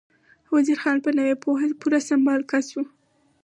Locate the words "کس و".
2.51-2.77